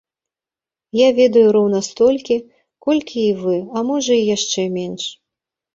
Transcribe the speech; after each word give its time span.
Я 0.99 1.09
ведаю 1.19 1.43
роўна 1.57 1.83
столькі, 1.89 2.37
колькі 2.89 3.19
і 3.27 3.29
вы, 3.45 3.57
а 3.79 3.89
можа, 3.95 4.13
і 4.21 4.29
яшчэ 4.35 4.61
менш. 4.81 5.03